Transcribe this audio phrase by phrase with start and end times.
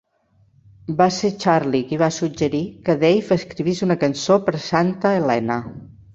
[1.01, 5.63] Va ser Charlie qui va suggerir que Dave escrivís una cançó per a Santa Helena.